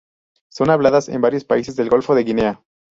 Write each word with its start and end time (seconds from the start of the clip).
Son 0.49 0.71
habladas 0.71 1.09
en 1.09 1.21
varios 1.21 1.45
países 1.45 1.75
del 1.75 1.89
Golfo 1.91 2.15
de 2.15 2.23
Guinea. 2.23 2.63